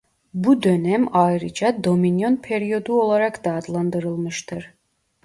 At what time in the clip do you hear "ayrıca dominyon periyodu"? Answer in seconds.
1.17-2.93